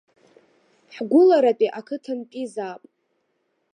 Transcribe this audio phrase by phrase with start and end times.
[0.95, 2.83] Ҳгәыларатәи ақыҭантәизаап.